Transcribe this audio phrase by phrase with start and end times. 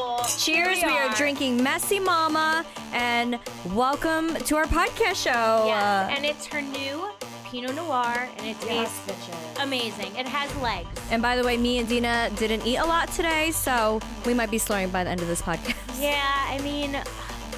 [0.00, 0.78] Cheers.
[0.78, 3.38] Here We are drinking Messy Mama, and
[3.72, 5.64] welcome to our podcast show.
[5.66, 7.08] Yes, and it's her new
[7.46, 9.00] Pinot Noir, and it tastes
[9.58, 10.14] amazing.
[10.16, 10.88] It has legs.
[11.10, 14.50] and by the way, me and Deena didn't eat a lot today, so we might
[14.50, 15.74] be slurring by the end of this podcast.
[15.98, 16.92] Yeah, I mean,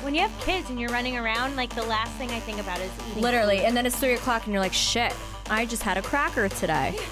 [0.05, 2.79] when you have kids and you're running around, like the last thing I think about
[2.81, 3.23] is eating.
[3.23, 3.65] Literally.
[3.65, 5.13] And then it's three o'clock, and you're like, shit,
[5.51, 6.97] I just had a cracker today.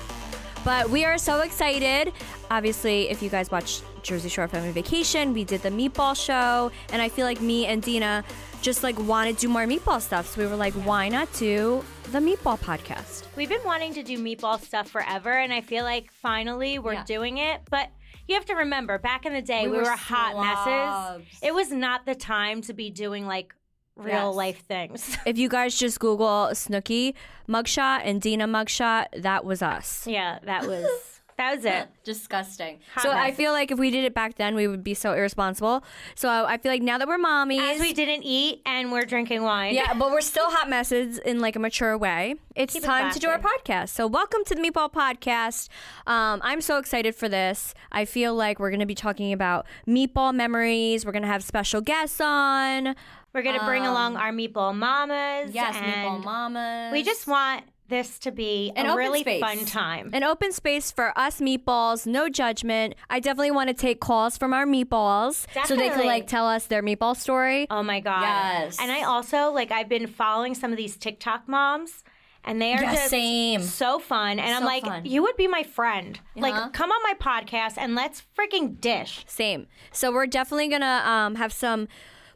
[0.67, 2.13] But we are so excited.
[2.51, 7.01] Obviously, if you guys watch Jersey Shore Family Vacation, we did the meatball show, and
[7.01, 8.25] I feel like me and Deena
[8.63, 10.35] just like want to do more meatball stuff.
[10.35, 13.27] So we were like, why not do the meatball podcast?
[13.37, 17.05] We've been wanting to do meatball stuff forever, and I feel like finally we're Yeah.
[17.05, 17.61] doing it.
[17.71, 17.91] But
[18.27, 21.29] you have to remember, back in the day, We we, were were, hot messes.
[21.45, 23.55] It was not the time to be doing like
[23.97, 24.35] real Yes.
[24.37, 25.17] life things.
[25.27, 27.15] If you guys just Google Snooki
[27.49, 30.07] mugshot and Deena mugshot, that was us.
[30.07, 30.87] yeah, that was
[31.39, 31.89] that was it.
[32.05, 32.79] Disgusting.
[32.95, 35.13] Hot so I feel like if we did it back then, we would be so
[35.13, 35.85] irresponsible.
[36.15, 39.43] So I feel like now that we're mommies, As we didn't eat and we're drinking
[39.43, 39.75] wine.
[39.75, 42.37] Yeah, but we're still hot messes in like a mature way.
[42.55, 43.91] It's Keep it time to do our podcast.
[43.91, 45.69] So welcome to the Meatball Podcast.
[46.07, 47.75] Um, I'm so excited for this.
[47.93, 51.05] I feel like we're going to be talking about meatball memories.
[51.05, 52.95] We're going to have special guests on.
[53.37, 55.55] We're gonna bring along our meatball mamas.
[55.55, 56.91] and meatball mamas.
[56.91, 59.43] We just want this to be An a really space.
[59.43, 60.09] fun time.
[60.15, 62.95] An open space for us meatballs, no judgment.
[63.11, 66.65] I definitely want to take calls from our meatballs so they can like tell us
[66.67, 67.67] their meatball story.
[67.71, 68.23] oh my god.
[68.23, 68.79] Yes.
[68.81, 72.05] And I also like I've been following some of these TikTok moms.
[72.49, 73.61] And they are Yeah, just same.
[73.61, 74.39] so fun.
[74.39, 75.05] And I'm like, fun.
[75.05, 76.17] you would be my friend.
[76.37, 76.41] Uh-huh.
[76.49, 79.25] Like, come on my podcast and let's freaking dish.
[79.27, 79.67] Same.
[79.91, 81.89] So we're definitely gonna um, have some.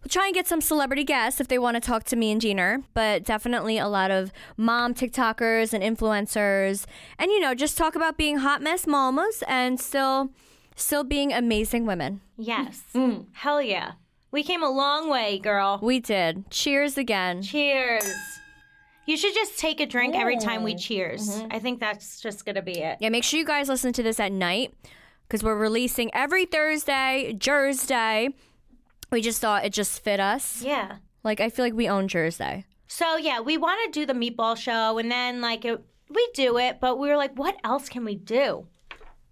[0.03, 2.41] We'll try and get some celebrity guests if they want to talk to me and
[2.41, 6.87] Jeaner, but definitely a lot of mom TikTokers and influencers,
[7.19, 10.31] and you know, just talk about being hot mess mamas and still,
[10.75, 12.21] still being amazing women.
[12.37, 12.83] Yes.
[12.94, 13.27] Mm.
[13.33, 13.93] Hell yeah.
[14.33, 15.78] We came a long way, girl.
[15.83, 16.49] We did.
[16.50, 17.43] Cheers again.
[17.43, 18.10] Cheers.
[19.06, 21.28] You should just take a drink every time we cheers.
[21.28, 21.49] Mm-hmm.
[21.50, 22.99] I think that's just gonna be it.
[23.00, 24.72] Yeah, make sure you guys listen to this at night
[25.27, 28.31] because we're releasing every Thursday, Thursday.
[29.10, 30.62] We just thought it just fit us.
[30.62, 30.97] Yeah.
[31.25, 32.65] Like I feel like we own Jersey.
[32.87, 36.59] So yeah, we want to do the meatball show, and then like it, we do
[36.59, 38.66] it, but we were like, what else can we do?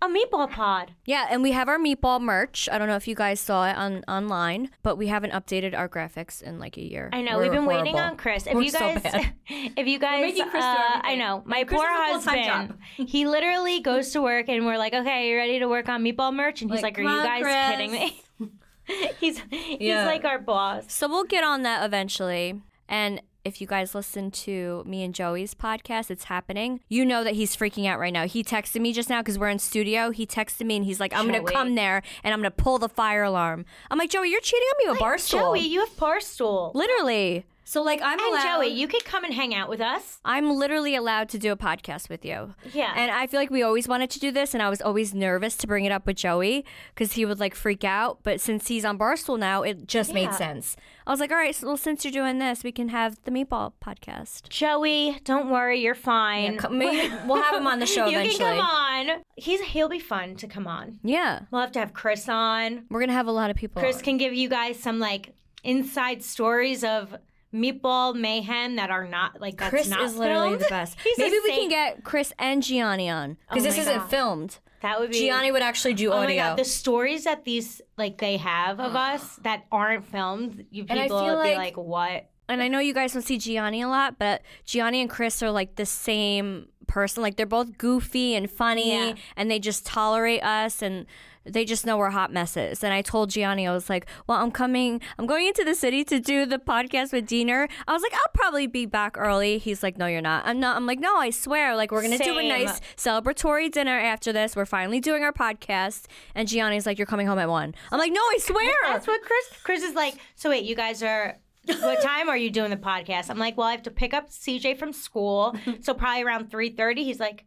[0.00, 0.92] A meatball pod.
[1.06, 2.68] Yeah, and we have our meatball merch.
[2.70, 5.88] I don't know if you guys saw it on online, but we haven't updated our
[5.88, 7.10] graphics in like a year.
[7.12, 8.46] I know We're we've been waiting on Chris.
[8.46, 9.32] If We're you so guys, bad.
[9.48, 12.48] if you guys, making Chris do uh, I know my Chris poor has a full-time
[12.68, 13.08] husband.
[13.10, 16.32] He literally goes to work, and we're like, okay, you ready to work on meatball
[16.32, 16.62] merch?
[16.62, 18.22] And he's Like, like, are you guys Chris." kidding me?
[19.20, 20.06] he's he's Yeah.
[20.06, 20.84] like our boss.
[20.92, 22.60] So we'll get on that eventually.
[22.88, 26.80] And if you guys listen to me and Joey's podcast, it's happening.
[26.88, 28.26] You know that he's freaking out right now.
[28.26, 30.10] He texted me just now because we're in studio.
[30.10, 32.62] He texted me and he's like, I'm going to come there and I'm going to
[32.62, 33.64] pull the fire alarm.
[33.90, 35.30] I'm like, Joey, you're cheating on me with Barstool.
[35.30, 36.74] Joey, you have Barstool.
[36.74, 37.46] Literally.
[37.68, 38.62] So, like, I'm And allowed.
[38.62, 40.20] Joey, you could come and hang out with us.
[40.24, 42.54] I'm literally allowed to do a podcast with you.
[42.72, 42.94] Yeah.
[42.96, 45.54] And I feel like we always wanted to do this, and I was always nervous
[45.58, 46.64] to bring it up with Joey
[46.94, 48.20] because he would like freak out.
[48.22, 50.76] But since he's on Barstool now, it just made sense.
[51.06, 53.30] I was like, all right, so, well, since you're doing this, we can have the
[53.30, 54.48] Meatball podcast.
[54.48, 56.56] Joey, don't worry, you're fine.
[56.56, 58.38] Come- maybe we'll have him on the show you eventually.
[58.38, 59.22] can come on.
[59.36, 61.00] He's he'll be fun to come on.
[61.02, 61.40] Yeah.
[61.50, 62.86] We'll have to have Chris on.
[62.88, 63.82] We're going to have a lot of people.
[63.82, 64.02] Chris on.
[64.04, 65.34] can give you guys some like
[65.64, 67.14] inside stories of
[67.54, 70.60] meatball mayhem that are not like that's Chris not is literally filmed.
[70.62, 70.96] the best.
[71.18, 74.10] Maybe we can get Chris and Gianni on because Oh this isn't God.
[74.10, 74.58] filmed.
[74.82, 78.18] that would be Gianni would actually do Oh my god, the stories that these like
[78.18, 82.28] they have of us that aren't filmed, you people would be like- like, what?
[82.50, 85.50] and I know you guys don't see Gianni a lot, but Gianni and Chris are
[85.50, 87.22] like the same person.
[87.22, 89.14] Like they're both goofy and funny, Yeah.
[89.36, 91.04] and they just tolerate us, and
[91.50, 92.84] they just know we're hot messes.
[92.84, 95.00] And I told Gianni, I was like, "Well, I'm coming.
[95.18, 98.32] I'm going into the city to do the podcast with Diener." I was like, "I'll
[98.34, 100.76] probably be back early." He's like, "No, you're not." I'm not.
[100.76, 101.76] I'm like, "No, I swear.
[101.76, 104.56] Like we're gonna do a nice celebratory dinner after this.
[104.56, 108.12] We're finally doing our podcast." And Gianni's like, "You're coming home at one." I'm like,
[108.12, 110.14] "No, I swear." That's what Chris Chris is like.
[110.36, 111.38] So wait, you guys are
[111.80, 113.30] what time are you doing the podcast?
[113.30, 117.04] I'm like, well, I have to pick up CJ from school, so probably around 3:30.
[117.04, 117.44] He's like,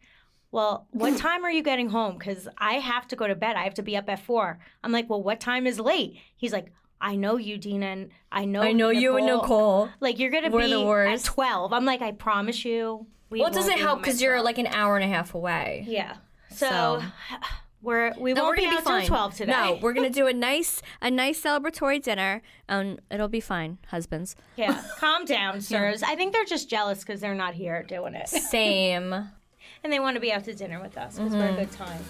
[0.51, 2.17] well, what time are you getting home?
[2.17, 3.55] Because I have to go to bed.
[3.55, 4.59] I have to be up at four.
[4.83, 6.17] I'm like, well, what time is late?
[6.35, 9.89] He's like, I know you, Deena, and I know I know you and Nicole.
[9.99, 11.73] Like you're gonna We're be the at 12.
[11.73, 13.07] I'm like, I promise you.
[13.31, 15.85] We Well, it doesn't help because you're like an hour and a half away.
[15.87, 16.17] yeah.
[16.51, 17.01] So, So-
[17.81, 18.99] we're we No, won't we're be out be fine.
[19.01, 19.51] till 12 today.
[19.51, 24.35] No, we're gonna do a nice, a nice celebratory dinner, and it'll be fine, husbands.
[24.55, 26.03] Yeah, calm down, sirs.
[26.03, 29.29] I think they're just jealous because they're not here doing it, Same.
[29.83, 31.59] and they want to be out to dinner with us because we're a mm-hmm.
[31.59, 32.01] good time.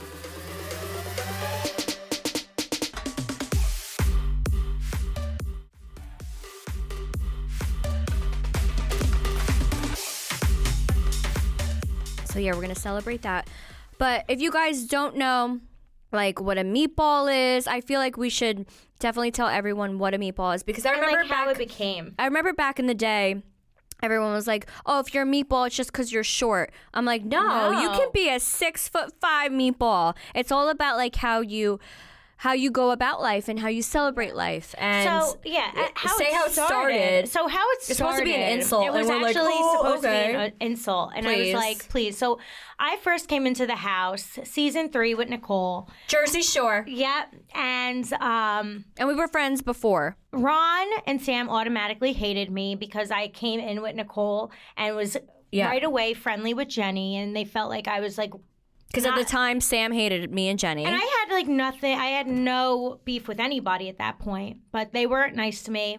[12.26, 13.50] So yeah, we're gonna celebrate that.
[13.98, 15.60] But if you guys don't know,
[16.14, 18.68] like what a meatball is, I feel like we should
[19.00, 22.16] definitely tell everyone what a meatball is because I And remember like how it became.
[22.18, 23.44] I remember back in the day.
[24.02, 27.24] Everyone was like, "Oh, if you're a meatball, it's just because you're short." I'm like,
[27.24, 30.16] "No, you can be a six foot five meatball.
[30.34, 31.80] It's all about like how you,
[32.44, 36.18] how you go about life and how you celebrate life." And So yeah, uh, how
[36.18, 37.28] say it how it started.
[37.30, 37.96] So how it started.
[37.98, 40.28] supposed to be an insult, It was and we're like, actually "Oh, supposed to okay."
[40.32, 42.18] be an insult, and I was like, please.
[42.18, 42.40] So
[42.80, 45.88] I first came into the house, season three with Nicole.
[46.08, 50.18] Jersey Shore, Yep, and um, and we were friends before.
[50.34, 55.16] Ron and Sam automatically hated me because I came in with Nicole and was
[55.52, 55.68] Yeah.
[55.68, 58.32] right away friendly with Jenny, and they felt like I was like
[58.92, 60.84] Because at the time, Sam hated me and Jenny.
[60.84, 61.98] And I had like nothing.
[61.98, 65.98] I had no beef with anybody at that point, but they weren't nice to me.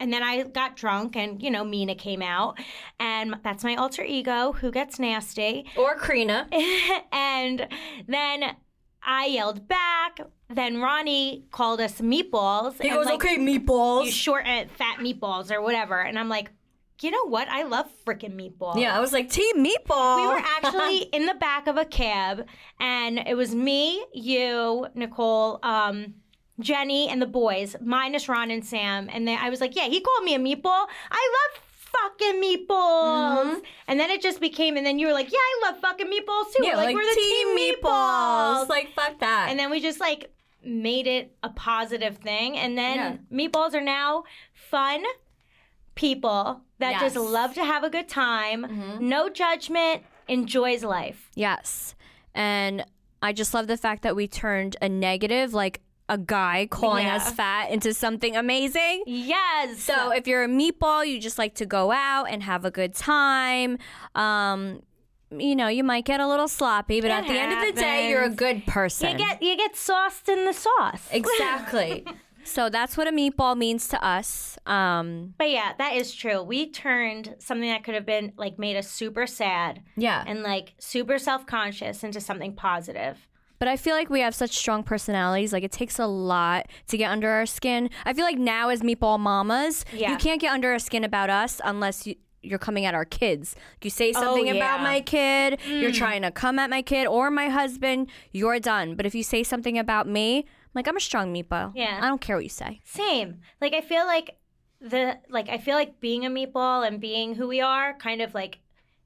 [0.00, 2.58] And then I got drunk, and you know, Mina came out,
[2.98, 5.66] and that's my alter ego who gets nasty.
[5.76, 6.48] or Karina.
[7.12, 7.68] and
[8.08, 8.56] then
[9.04, 10.20] I yelled back.
[10.48, 12.80] Then Ronnie called us meatballs.
[12.82, 16.00] He and, goes, like, "Okay, meatballs." You short and fat meatballs or whatever.
[16.00, 16.50] And I'm like,
[17.02, 17.48] you know what?
[17.48, 18.80] I love freaking meatballs.
[18.80, 22.46] yeah, I was like, "Team meatball." We were actually in the back of a cab,
[22.80, 26.14] and it was me, you, Nicole, um,
[26.60, 29.08] Jenny, and the boys, minus Ron and Sam.
[29.12, 30.86] And then I was like, "Yeah, he called me a meatball.
[31.10, 35.38] I love fucking meatballs." And then it just became, and then you were like, "Yeah,
[35.40, 38.68] I love fucking meatballs too." yeah, We're like, we're the team meatballs.
[38.68, 39.48] Like fuck that.
[39.50, 40.32] and then we just like
[40.64, 42.56] made it a positive thing.
[42.56, 42.96] And then
[43.30, 43.36] Yeah.
[43.48, 44.24] meatballs are now
[44.54, 45.02] fun
[45.94, 47.24] people that just Yes.
[47.24, 47.32] Mm-hmm.
[47.32, 51.30] love to have a good time, no judgment, enjoys life.
[51.34, 51.94] yes,
[52.34, 52.84] and
[53.22, 57.16] I just love the fact that we turned a negative, like a guy calling Yeah.
[57.16, 59.04] us fat, into something amazing.
[59.06, 59.78] Yes.
[59.80, 62.94] So if you're a meatball, you just like to go out and have a good
[62.94, 63.78] time.
[64.14, 64.82] Um,
[65.30, 67.80] you know, you might get a little sloppy, but It at the end of the
[67.80, 69.12] day, you're a good person.
[69.12, 71.08] you get you get sauced in the sauce.
[71.10, 72.04] exactly.
[72.44, 74.56] so that's what a meatball means to us.
[74.66, 76.42] Um, But yeah, that is true.
[76.42, 80.24] We turned something that could have been like made us super sad yeah.
[80.26, 83.26] and like super self conscious into something positive.
[83.58, 85.52] But I feel like we have such strong personalities.
[85.52, 87.88] Like it takes a lot to get under our skin.
[88.04, 90.10] I feel like now as meatball mamas, Yeah.
[90.10, 93.56] you can't get under our skin about us unless you, you're coming at our kids.
[93.80, 94.86] You say something about Oh, yeah.
[94.86, 94.92] Mm.
[94.92, 98.96] my kid, you're trying to come at my kid or my husband, you're done.
[98.96, 100.44] But if you say something about me,
[100.74, 101.72] like I'm a strong meatball.
[101.74, 101.98] Yeah.
[102.02, 102.80] I don't care what you say.
[102.84, 103.40] Same.
[103.60, 104.36] Like I feel like
[104.80, 108.34] the like I feel like being a meatball and being who we are kind of
[108.34, 108.58] like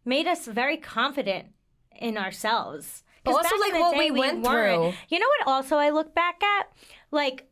[0.05, 1.49] made us very confident
[1.97, 3.05] in ourselves.
[3.25, 4.95] 'Cause Also, back in like, what day, we went weren't.
[4.95, 4.99] through.
[5.09, 5.49] You know what?
[5.52, 6.69] Also, I look back at
[7.11, 7.49] like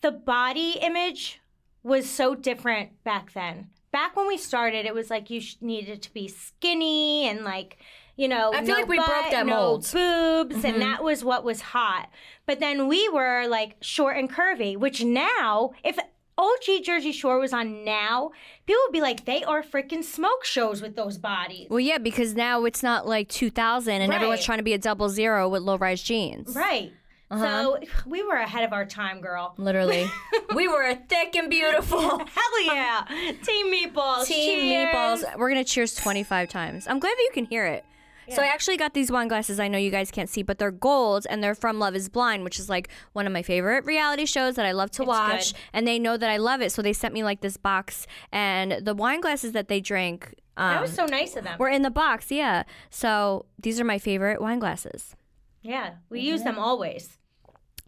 [0.00, 1.40] the body image
[1.82, 3.70] was so different back then.
[3.92, 7.78] Back when we started, it was like you sh- needed to be skinny and like.
[8.20, 9.84] You know, I feel no like we broke butt, that no mold.
[9.84, 10.50] Mm-hmm.
[10.50, 12.10] boobs, and that was what was hot.
[12.44, 15.98] But then we were like short and curvy, which now, if
[16.36, 18.32] OG Jersey Shore was on now,
[18.66, 21.68] people would be like, they are freaking smoke shows with those bodies.
[21.70, 25.08] Well, yeah, because now it's not like 2000 and everyone's trying to be a double
[25.08, 26.54] zero with low rise jeans.
[26.54, 26.92] Right.
[27.30, 27.44] Uh-huh.
[27.44, 29.54] So we were ahead of our time, girl.
[29.56, 30.10] Literally.
[30.54, 32.00] we were thick and beautiful.
[32.18, 33.06] Hell yeah.
[33.44, 34.26] Team Meatballs.
[34.26, 34.92] Team Cheers.
[34.92, 35.38] meatballs.
[35.38, 36.86] We're gonna cheers 25 times.
[36.86, 37.86] I'm glad that you can hear it.
[38.34, 39.58] So I actually got these wine glasses.
[39.60, 42.44] I know you guys can't see, but they're gold and they're from Love Is Blind,
[42.44, 45.52] which is like one of my favorite reality shows that I love to watch.
[45.52, 45.60] good.
[45.72, 48.06] And they know that I love it, so they sent me like this box.
[48.32, 51.58] And the wine glasses that they drank um, That was so nice of them.
[51.58, 52.30] were in the box.
[52.30, 52.64] Yeah.
[52.90, 55.16] So these are my favorite wine glasses.
[55.62, 57.18] Yeah, we use them always.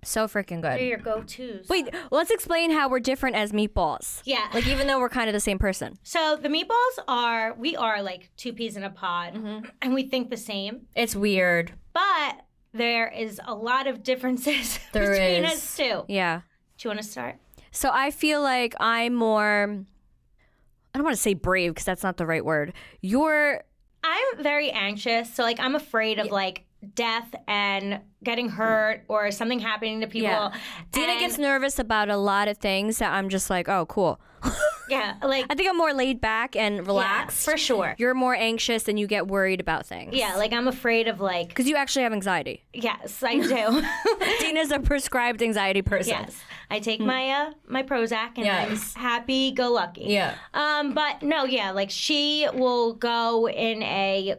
[0.04, 0.85] So freaking They're good.
[0.85, 1.68] your go-tos.
[1.68, 4.21] Wait, let's explain how we're different as meatballs.
[4.25, 4.49] Yeah.
[4.52, 5.97] Like even though we're kind of the same person.
[6.02, 9.66] So the meatballs are, we are like two peas in a pod, Mm-hmm.
[9.80, 10.82] and we think the same.
[10.97, 11.73] It's weird.
[11.92, 12.40] But
[12.73, 15.52] there is a lot of differences There between is.
[15.52, 16.04] us too.
[16.09, 16.40] Yeah.
[16.78, 17.37] Do you want to start?
[17.71, 19.85] So I feel like I'm more
[20.94, 22.73] I don't want to say brave because that's not the right word.
[23.00, 23.62] You're
[24.04, 29.58] I'm very anxious, so like I'm afraid of like death and getting hurt or something
[29.60, 30.28] happening to people.
[30.30, 30.52] yeah.
[30.92, 34.20] Deena And- gets nervous about a lot of things that I'm just like, oh, cool.
[34.88, 37.44] yeah, like I think I'm more laid back and yeah, relaxed.
[37.44, 37.94] for sure.
[37.98, 40.14] You're more anxious and you get worried about things.
[40.14, 42.64] Yeah, like I'm afraid of like Because you actually have anxiety.
[42.72, 43.46] yes, I do.
[44.40, 46.10] Deena's a prescribed anxiety person.
[46.20, 46.36] yes,
[46.70, 48.72] I take my uh my Prozac and Hmm.
[48.72, 48.92] Yes.
[48.96, 50.06] I'm happy go lucky.
[50.08, 50.34] Yeah.
[50.54, 54.34] Um, but no, yeah, like she will go in a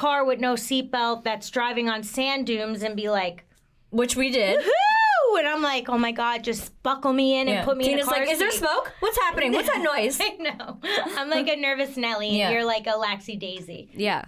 [0.00, 3.44] car with no seatbelt that's driving on sand dunes and be like,
[3.90, 4.56] Which we did.
[4.58, 7.64] "Woo!" And I'm like, "Oh my god, just buckle me in and Yeah.
[7.64, 8.92] put me Tina's in a car like, is there smoke?
[9.00, 9.52] What's happening?
[9.52, 10.18] What's that noise?
[10.28, 10.80] I know.
[11.18, 13.90] I'm like a nervous Nelly, and you're like a Laxy Daisy.
[13.94, 14.24] yeah.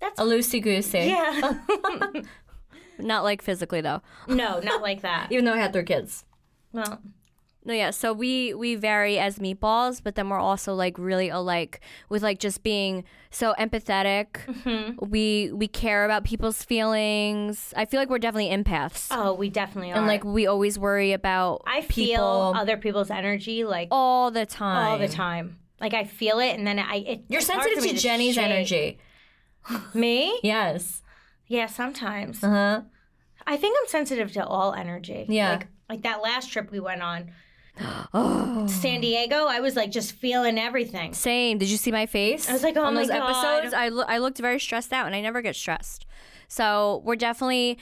[0.00, 0.98] That's A loosey goosey.
[1.14, 1.58] yeah.
[2.98, 4.02] Not like physically though.
[4.28, 5.28] no, not like that.
[5.30, 6.24] Even though I had three kids.
[6.72, 7.00] Well,
[7.64, 7.90] No, yeah.
[7.90, 12.40] So we we vary as meatballs, but then we're also like really alike with like
[12.40, 14.26] just being so empathetic.
[14.46, 15.10] Mm-hmm.
[15.10, 17.72] We we care about people's feelings.
[17.76, 19.96] I feel like we're definitely empaths, oh, we definitely are.
[19.96, 24.46] and like we always worry about I people feel other people's energy like all the
[24.46, 24.92] time.
[24.92, 25.58] all the time.
[25.80, 26.96] Like I feel it, and then I.
[26.96, 28.44] It, You're sensitive for me to Jenny's shake.
[28.44, 28.98] energy.
[29.94, 30.38] Me?
[30.42, 31.02] Yes.
[31.46, 32.42] Yeah, sometimes.
[32.42, 32.80] Uh huh.
[33.46, 35.26] I think I'm sensitive to all energy.
[35.28, 35.52] Yeah.
[35.52, 37.32] Like, like that last trip we went on,
[38.14, 38.66] Oh.
[38.68, 39.46] San Diego.
[39.46, 41.14] I was like just feeling everything.
[41.14, 41.58] Same.
[41.58, 42.48] Did you see my face?
[42.48, 43.30] I was like, oh on my those God.
[43.60, 43.74] episodes.
[43.74, 46.06] I lo- I looked very stressed out, and I never get stressed.
[46.48, 47.78] So we're definitely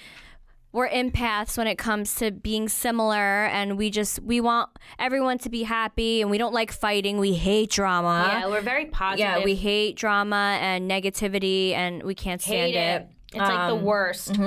[0.73, 4.71] we're empaths when it comes to being similar, and we just we want
[5.01, 7.19] everyone to be happy, and we don't like fighting.
[7.19, 8.27] We hate drama.
[8.29, 9.19] yeah, we're very positive.
[9.19, 13.09] Yeah, we hate drama and negativity, and we can't stand hate it.
[13.33, 14.39] It's like the Um, worst.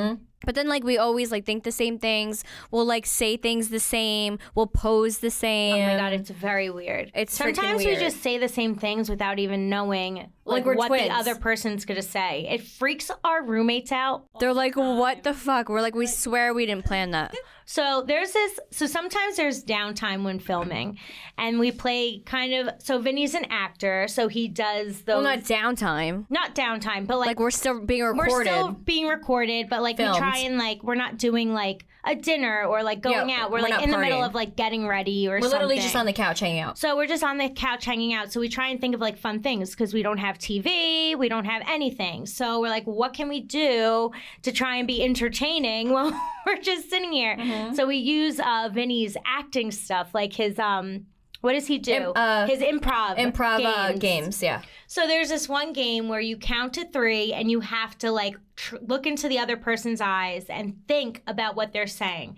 [0.45, 2.43] But then, like, we always like think the same things.
[2.71, 4.39] We'll like say things the same.
[4.55, 5.75] We'll pose the same.
[5.75, 7.11] Oh my god, it's very weird.
[7.15, 11.07] It's sometimes we just say the same things without even knowing like, we're what twins.
[11.07, 12.47] the other person's gonna say.
[12.49, 14.25] It freaks our roommates out.
[14.39, 15.69] They're like, what the fuck?
[15.69, 17.33] We're like, we swear we didn't plan that.
[17.65, 18.59] So there's this.
[18.71, 20.99] So sometimes there's downtime when filming,
[21.37, 22.69] and we play kind of.
[22.79, 25.23] So Vinny's an actor, so he does those.
[25.23, 26.25] Well, not downtime.
[26.29, 29.97] not downtime, but like, Like we're still being recorded we're still being recorded, but like
[29.97, 30.15] Filmed.
[30.15, 33.51] we try and like we're not doing like a dinner or like going Yeah, out.
[33.51, 35.59] We're, we're like in the middle of like getting ready or we're something.
[35.59, 36.77] literally just on the couch hanging out.
[36.77, 38.31] So we're just on the couch hanging out.
[38.31, 41.29] So we try and think of like fun things because we don't have TV, we
[41.29, 42.25] don't have anything.
[42.25, 44.11] So we're like, what can we do
[44.41, 46.11] to try and be entertaining while
[46.45, 47.37] we're just sitting here?
[47.37, 47.75] Mm-hmm.
[47.75, 51.05] So we use uh, Vinny's acting stuff, like his um.
[51.43, 51.91] What does he do?
[51.91, 53.67] Im- uh, his improv Improv games.
[53.75, 54.61] uh, games, yeah.
[54.87, 58.37] So there's this one game where you count to three and you have to like
[58.55, 62.37] tr- look into the other person's eyes and think about what they're saying.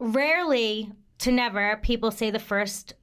[0.00, 2.94] Rarely to never, people say the first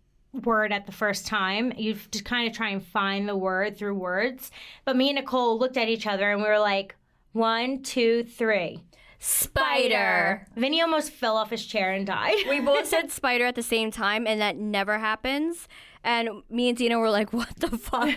[0.43, 1.71] word at the first time.
[1.77, 4.51] You to kind of try and find the word through words.
[4.83, 6.93] But me and Nicole looked at each other and we were like,
[7.31, 8.81] one, two, three.
[9.23, 10.47] Spider.
[10.55, 12.37] Vinny almost fell off his chair and died.
[12.49, 15.67] We both said spider at the same time, and that never happens.
[16.03, 18.09] And me and Deena were like, what the fuck?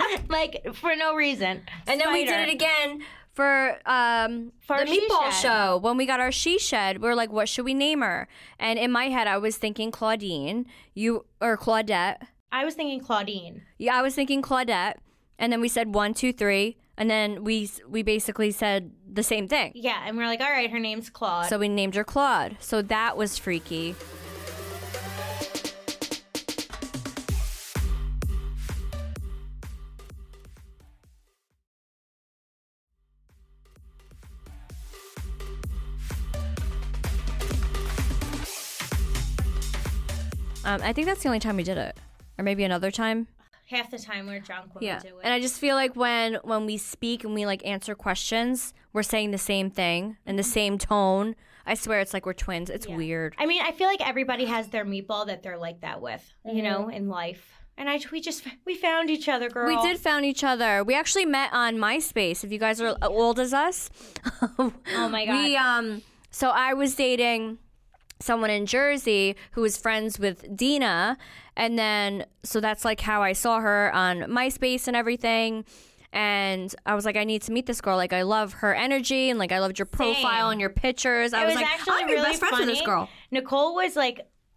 [0.28, 1.62] like for no reason.
[1.86, 3.02] And then we did it again
[3.32, 5.34] for um For the our she meatball shed.
[5.42, 7.00] show when we got our she shed.
[7.00, 8.26] We were like, what should we name her?
[8.58, 12.16] And in my head, I was thinking Claudine, you or Claudette.
[12.50, 13.62] I was thinking Claudine.
[13.78, 14.94] Yeah, I was thinking Claudette.
[15.38, 19.48] And then we said one, two, three, and then we we basically said the same
[19.48, 19.72] thing.
[19.74, 21.46] Yeah, and we're like, all right, her name's Claude.
[21.46, 22.58] So we named her Claude.
[22.60, 23.96] So that was freaky.
[40.62, 41.96] Um, I think that's the only time we did it,
[42.36, 43.26] or maybe another time.
[43.70, 45.24] Half the time we're drunk when Yeah, we do it.
[45.24, 49.02] and I just feel like when when we speak and we like answer questions, we're
[49.04, 51.36] saying the same thing in the same tone.
[51.66, 52.68] I swear, it's like we're twins.
[52.70, 53.34] It's weird.
[53.38, 56.62] I mean, I feel like everybody has their meatball that they're like that with, you
[56.62, 56.90] know, Mm-hmm.
[56.90, 57.52] in life.
[57.78, 59.66] And I we just we found each other, girl.
[59.68, 60.82] We did found each other.
[60.84, 62.42] We actually met on MySpace.
[62.44, 63.88] If you guys are old as us,
[64.58, 64.72] Oh
[65.08, 65.32] my god.
[65.44, 66.02] we um.
[66.30, 67.58] So I was dating
[68.20, 71.16] someone in Jersey who was friends with Deena,
[71.60, 75.66] and then so that's like how I saw her on MySpace and everything.
[76.12, 77.96] And I was like, I need to meet this girl.
[77.96, 79.30] Like, I love her energy,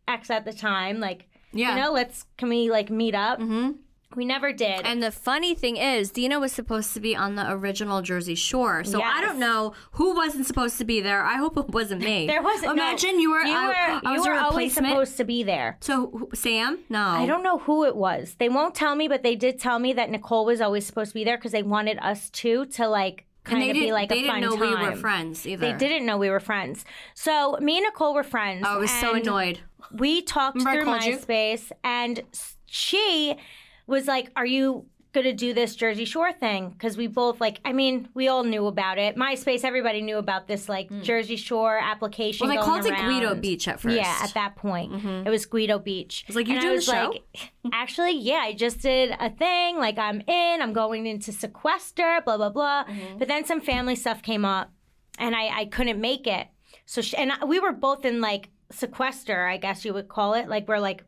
[0.07, 1.75] ex at the time, like, Yeah.
[1.75, 3.39] you know, let's can we like meet up?
[3.39, 3.71] Mm-hmm.
[4.15, 4.81] We never did.
[4.85, 8.83] And the funny thing is, Deena was supposed to be on the original Jersey Shore.
[8.83, 11.23] So I don't know who wasn't supposed to be there.
[11.23, 12.25] I hope it wasn't me.
[12.27, 12.75] there wasn't.
[12.75, 12.83] no.
[12.83, 13.41] Imagine you were.
[13.41, 14.07] You I, were.
[14.07, 15.77] I was you were always supposed to be there.
[15.81, 16.79] So Sam?
[16.89, 17.05] No.
[17.05, 18.35] I don't know who it was.
[18.39, 21.13] They won't tell me, but they did tell me that Nicole was always supposed to
[21.13, 24.09] be there because they wanted us two to like And kind they of be like
[24.09, 25.71] they a fun didn't know we were friends either.
[25.71, 26.83] They didn't know we were friends.
[27.13, 28.65] So me and Nicole were friends.
[28.65, 29.59] I was so annoyed.
[29.91, 31.17] We talked Remember through called you?
[31.17, 32.23] MySpace, and
[32.65, 33.35] she
[33.87, 37.59] was like, "Are you?" Gonna do this Jersey Shore thing because we both like.
[37.65, 39.15] I mean, we all knew about it.
[39.15, 42.47] MySpace, everybody knew about this like Jersey Shore application.
[42.47, 43.33] Well, they called it Guido.
[43.33, 43.95] Beach at first.
[43.95, 44.05] Mm-hmm.
[44.05, 44.93] Yeah, at that point,
[45.25, 46.25] it was Guido Beach.
[46.27, 49.31] was like, "You doing I the was show?" like, actually, yeah, I just did a
[49.31, 49.77] thing.
[49.77, 50.61] Like, I'm in.
[50.61, 52.21] I'm going into sequester.
[52.23, 52.83] Blah blah blah.
[52.83, 53.17] Mm-hmm.
[53.17, 54.71] But then some family stuff came up,
[55.17, 56.49] and I I couldn't make it.
[56.85, 60.33] So she, and I, we were both in like sequester, I guess you would call
[60.33, 60.47] it.
[60.47, 61.03] Like we're like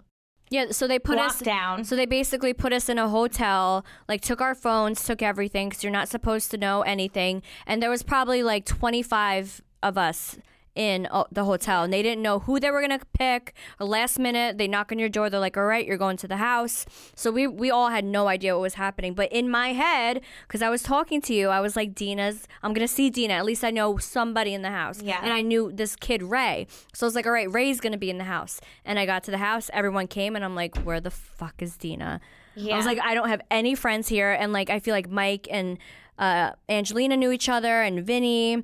[0.49, 1.83] Yeah, so they put us down.
[1.83, 5.83] So they basically put us in a hotel, like took our phones, took everything because
[5.83, 7.41] you're not supposed to know anything.
[7.65, 10.37] And there was probably like 25 of us
[10.75, 13.53] in uh, the hotel, and they didn't know who they were gonna pick.
[13.79, 15.29] Last minute, they knock on your door.
[15.29, 16.85] They're like, "All right, you're going to the house."
[17.15, 19.13] So we we all had no idea what was happening.
[19.13, 22.47] But in my head, because I was talking to you, I was like, "Deena's.
[22.63, 23.33] I'm gonna see Deena.
[23.33, 25.19] At least I know somebody in the house." Yeah.
[25.21, 28.09] And I knew this kid Ray, so I was like, "All right, Ray's gonna be
[28.09, 29.69] in the house." And I got to the house.
[29.73, 32.21] Everyone came, and I'm like, "Where the fuck is Deena?"
[32.55, 32.73] Yeah.
[32.73, 35.47] I was like, I don't have any friends here, and like I feel like Mike
[35.49, 35.77] and
[36.17, 38.63] uh, Angelina knew each other, and Vinny,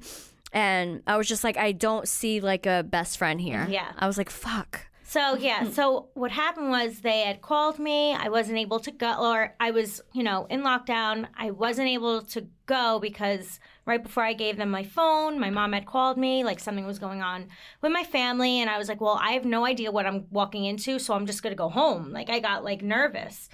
[0.51, 3.67] and I was just like, I don't see like a best friend here.
[3.69, 3.91] Yeah.
[3.97, 4.87] I was like, fuck.
[5.09, 8.13] So yeah, so what happened was they had called me.
[8.13, 11.27] I wasn't able to go, or I was, you know, in lockdown.
[11.37, 15.71] I wasn't able to go because right before I gave them my phone, my mom
[15.71, 17.47] had called me, like something was going on
[17.81, 20.65] with my family, and I was like, well, I have no idea what I'm walking
[20.65, 22.11] into, so I'm just gonna go home.
[22.11, 23.47] Like I got like nervous.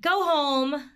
[0.00, 0.90] Go home.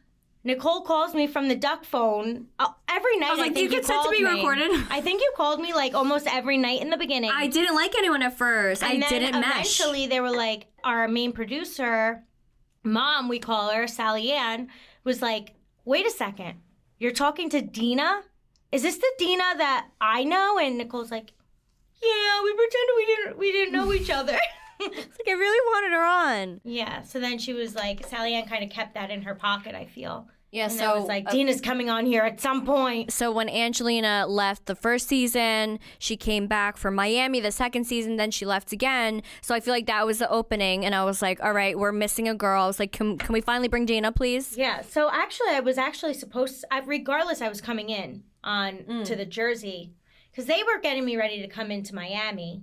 [0.46, 3.28] Nicole calls me from the duck phone uh, every night.
[3.28, 4.30] I was like, I "Do you consent to be me.
[4.30, 7.30] recorded?" I think you called me like almost every night in the beginning.
[7.34, 8.82] I didn't like anyone at first.
[8.82, 9.80] I And then didn't mesh.
[9.80, 12.22] eventually they were like, our main producer,
[12.84, 14.68] mom, we call her, Sally Ann,
[15.04, 15.54] was like,
[15.84, 16.54] wait a second,
[16.98, 18.22] you're talking to Deena?
[18.72, 20.58] Is this the Deena that I know?
[20.58, 21.32] And Nicole's like,
[22.02, 24.38] yeah, we pretended we didn't we didn't know each other.
[24.78, 26.60] It's like I really wanted her on.
[26.62, 27.00] yeah.
[27.02, 29.86] So then she was like, Sally Ann kind of kept that in her pocket, I
[29.86, 30.28] feel.
[30.56, 30.64] Yeah.
[30.64, 33.12] And so so was like, uh, Deena's coming on here at some point.
[33.12, 38.16] so when Angelina left the first season, she came back for Miami the second season,
[38.16, 39.22] then she left again.
[39.42, 41.92] So I feel like that was the opening, and I was like, all right, we're
[41.92, 42.62] missing a girl.
[42.62, 44.56] I was like, can, can we finally bring Deena, please?
[44.56, 44.82] Yeah.
[44.82, 46.64] So actually, I was actually supposed.
[46.70, 49.04] I, regardless, I was coming in on Mm.
[49.04, 49.92] to the Jersey
[50.30, 52.62] because they were getting me ready to come into Miami,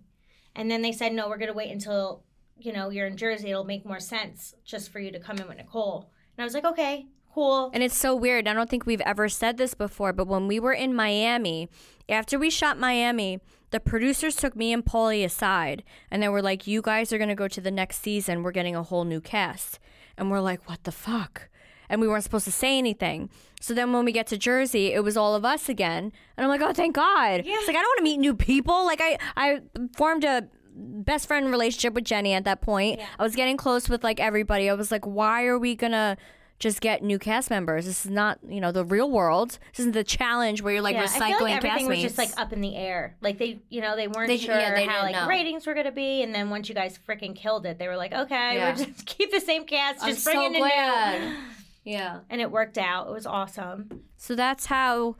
[0.55, 2.23] and then they said, "No, we're gonna wait until
[2.57, 3.49] you know you're in Jersey.
[3.51, 6.53] It'll make more sense just for you to come in with Nicole." And I was
[6.53, 8.47] like, "Okay, cool." And it's so weird.
[8.47, 11.69] I don't think we've ever said this before, but when we were in Miami,
[12.09, 13.39] after we shot Miami,
[13.73, 17.29] the producers took me and Paulie aside and they were like, You guys are going
[17.29, 18.43] to go to the next season.
[18.43, 19.79] We're getting a whole new cast.
[20.15, 21.49] And we're like, What the fuck?
[21.89, 23.29] And we weren't supposed to say anything.
[23.61, 26.11] So then when we get to Jersey, it was all of us again.
[26.37, 27.41] And I'm like, Oh, thank God.
[27.43, 28.85] It's like, I don't want to meet new people.
[28.85, 29.61] Like, I, I
[29.97, 32.99] formed a best friend relationship with Jenny at that point.
[33.17, 34.69] I was getting close with like everybody.
[34.69, 36.15] I was like, Why are we going to
[36.63, 37.85] just get new cast members.
[37.85, 39.59] This is not, you know, the real world.
[39.71, 42.17] This isn't the challenge where you're like yeah, recycling I feel like everything was just
[42.17, 43.15] like up in the air.
[43.21, 45.27] Like they, you know, they weren't They- sure yeah, they how like know.
[45.27, 48.13] ratings were gonna be, and then once you guys freaking killed it, they were like,
[48.13, 48.71] "Okay, Yeah.
[48.71, 51.35] we're just keep the same cast, I'm just bring so in a new." glad.
[51.85, 52.19] Yeah.
[52.29, 53.09] And it worked out.
[53.09, 54.03] It was awesome.
[54.15, 55.17] So that's how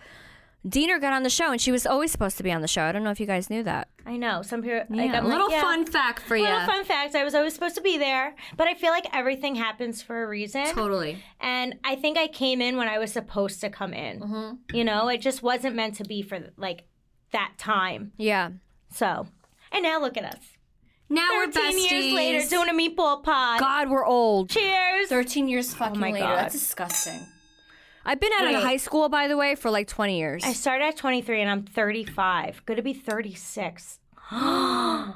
[0.67, 2.83] Diener got on the show, and she was always supposed to be on the show.
[2.83, 3.89] I don't know if you guys knew that.
[4.05, 4.77] I know some people.
[4.89, 5.61] like, Yeah, I'm a little like, yeah.
[5.61, 6.43] fun fact for you.
[6.43, 9.05] A little fun fact: I was always supposed to be there, but I feel like
[9.13, 10.65] everything happens for a reason.
[10.67, 11.21] Totally.
[11.41, 14.19] And I think I came in when I was supposed to come in.
[14.21, 14.75] Mm-hmm.
[14.75, 16.85] You know, it just wasn't meant to be for like
[17.31, 18.13] that time.
[18.17, 18.51] Yeah.
[18.93, 19.27] So,
[19.71, 20.39] and now look at us.
[21.09, 21.91] Now we're Thirteen besties.
[21.91, 23.59] years later, doing a meatball pod.
[23.59, 24.49] God, we're old.
[24.49, 25.09] Cheers.
[25.09, 26.25] 13 years fucking my later.
[26.25, 26.37] God.
[26.37, 27.19] That's disgusting.
[28.05, 30.43] I've been out of high school, by the way, for like 20 years.
[30.43, 32.65] I started at 23 and I'm 35.
[32.65, 33.99] Going to be 36.
[34.31, 35.15] That's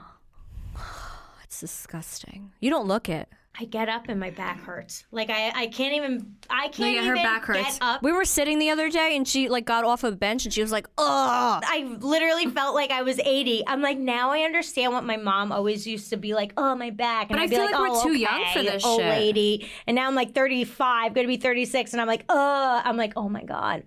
[1.59, 2.51] disgusting.
[2.59, 3.29] You don't look it.
[3.59, 5.03] I get up and my back hurts.
[5.11, 6.35] Like I, I can't even.
[6.49, 7.59] I can't Yeah, even her back hurts.
[7.59, 8.03] get up.
[8.03, 10.61] We were sitting the other day, and she like got off a bench, and she
[10.61, 13.63] was like, "Ugh." I literally felt like I was 80.
[13.65, 16.91] I'm like, now I understand what my mom always used to be like, oh, my
[16.91, 17.31] back.
[17.31, 18.85] And But I I'd be feel like, like we're oh, too okay, young for this
[18.85, 19.09] old shit.
[19.09, 19.67] lady.
[19.87, 21.93] And now I'm like 35, gonna be 36.
[21.93, 23.83] And I'm like, oh, I'm like, oh my God,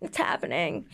[0.00, 0.86] it's happening.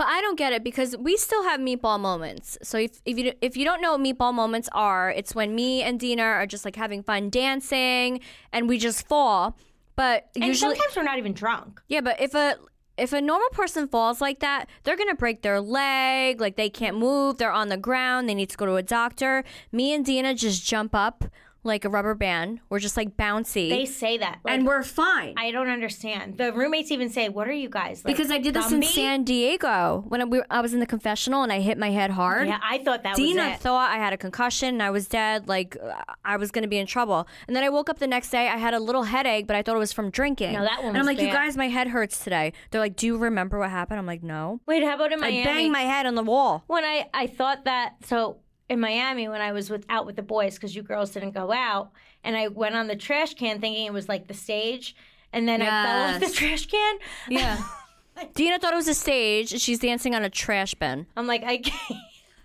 [0.00, 2.56] But I don't get it because we still have meatball moments.
[2.62, 5.82] So if, if you if you don't know what meatball moments are, it's when me
[5.82, 9.58] and Deena are just like having fun dancing and we just fall.
[9.96, 11.82] But And usually, sometimes we're not even drunk.
[11.88, 12.00] yeah.
[12.00, 12.56] But if a
[12.96, 16.40] if a normal person falls like that, they're gonna break their leg.
[16.40, 17.36] Like they can't move.
[17.36, 18.26] They're on the ground.
[18.26, 19.44] They need to go to a doctor.
[19.70, 21.24] Me and Deena just jump up
[21.62, 22.60] like a rubber band.
[22.68, 24.38] We're just like bouncy, They say that.
[24.44, 25.34] Like, and we're fine.
[25.36, 26.38] I don't understand.
[26.38, 28.04] The roommates even say, what are you guys?
[28.04, 30.86] Like, because I did this in San Diego when I, we, I was in the
[30.86, 32.48] confessional and I hit my head hard.
[32.48, 33.60] Yeah, I thought that Deena was it.
[33.60, 35.48] thought I had a concussion and I was dead.
[35.48, 35.76] Like
[36.24, 37.28] I was going to be in trouble.
[37.46, 38.48] And then I woke up the next day.
[38.48, 40.54] I had a little headache, but I thought it was from drinking.
[40.54, 42.52] No, that one And I'm like, you guys, my head hurts today.
[42.70, 43.98] They're like, do you remember what happened?
[43.98, 44.60] I'm like, no.
[44.66, 45.42] Wait, how about in Miami?
[45.42, 46.64] I banged my head on the wall.
[46.66, 48.38] when I I thought that so
[48.70, 51.52] in Miami when I was with out with the boys because you girls didn't go
[51.52, 51.90] out
[52.24, 54.96] and I went on the trash can thinking it was like the stage
[55.32, 56.34] and then I fell off the Yes.
[56.34, 56.98] trash can.
[57.28, 57.62] Yeah.
[58.34, 59.60] Deena thought it was a stage.
[59.60, 61.06] She's dancing on a trash bin.
[61.16, 62.00] I'm like I can't.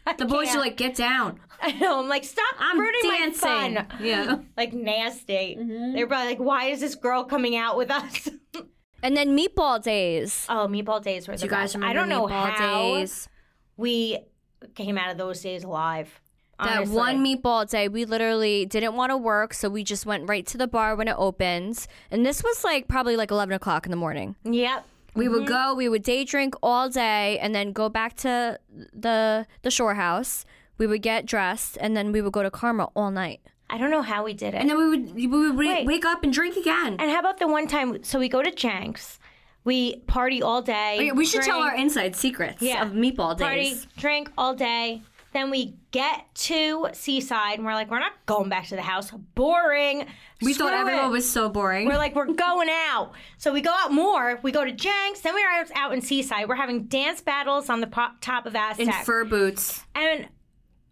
[0.07, 0.57] I The boys can't.
[0.57, 1.39] are like, get down.
[1.61, 1.99] I know.
[1.99, 3.73] I'm like stop I'm ruining dancing.
[3.73, 3.87] my fun.
[4.01, 4.37] Yeah.
[4.57, 5.57] Like nasty.
[5.59, 5.93] Mm-hmm.
[5.93, 8.29] They're probably like, why is this girl coming out with us?
[9.03, 10.47] And then meatball days.
[10.49, 11.75] oh, meatball days were the Do you guys best.
[11.75, 13.29] remember I don't know meatball how days?
[13.77, 14.17] we
[14.73, 16.21] came out of those days alive.
[16.63, 20.45] That one meatball day, we literally didn't want to work, so we just went right
[20.47, 21.87] to the bar when it opens.
[22.09, 24.35] And this was like probably like 11 o'clock in the morning.
[24.45, 24.85] Yep.
[25.15, 25.71] We would mm-hmm.
[25.71, 28.59] go, we would day drink all day, and then go back to
[28.93, 30.45] the the shore house.
[30.77, 33.41] We would get dressed, and then we would go to Karma all night.
[33.69, 34.57] I don't know how we did it.
[34.57, 35.85] And then we would we would Wait.
[35.85, 36.97] wake up and drink again.
[36.99, 38.03] And how about the one time?
[38.03, 39.19] So we go to Jenks,
[39.65, 40.95] we party all day.
[40.99, 42.83] Oh, okay, we should tell our inside secrets Yeah.
[42.83, 43.83] of meatball days.
[43.85, 45.01] party, drink all day.
[45.33, 49.11] Then we get to Seaside, and we're like, we're not going back to the house.
[49.11, 50.05] Boring.
[50.41, 51.09] We Screw thought everyone it.
[51.09, 51.87] was so boring.
[51.87, 53.11] We're like, we're going out.
[53.37, 54.39] So we go out more.
[54.43, 55.19] We go to Jenks.
[55.19, 56.47] Then we're out- out in Seaside.
[56.47, 58.87] We're having dance battles on the po- top of Aztec.
[58.87, 59.83] in fur boots.
[59.93, 60.29] and